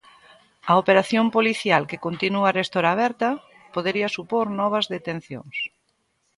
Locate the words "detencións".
4.95-5.55